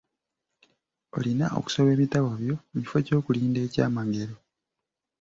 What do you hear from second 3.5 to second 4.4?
ekyamagero.